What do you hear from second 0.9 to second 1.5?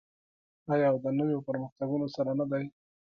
او د نویو